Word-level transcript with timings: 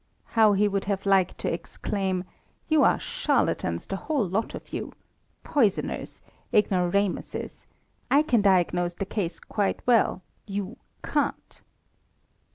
How 0.33 0.53
he 0.53 0.67
would 0.67 0.85
have 0.85 1.05
liked 1.05 1.37
to 1.41 1.53
exclaim: 1.53 2.23
"You 2.67 2.81
are 2.81 2.99
charlatans, 2.99 3.85
the 3.85 3.97
whole 3.97 4.27
lot 4.27 4.55
of 4.55 4.73
you! 4.73 4.93
Poisoners! 5.43 6.23
Ignoramuses! 6.51 7.67
I 8.09 8.23
can 8.23 8.41
diagnose 8.41 8.95
the 8.95 9.05
case 9.05 9.39
quite 9.39 9.83
well; 9.85 10.23
you 10.47 10.77
can't." 11.03 11.61